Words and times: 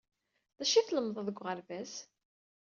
D 0.57 0.59
acu 0.63 0.75
ay 0.77 0.85
tlemmded 0.85 1.25
deg 1.27 1.37
uɣerbaz? 1.41 1.93